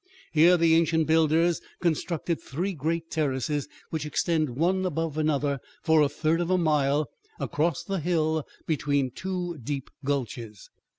[0.33, 6.09] Here the ancient builders constructed three great terraces, which extend one above another for a
[6.09, 7.07] third of a mile
[7.39, 10.71] across the hill between two deep gulches.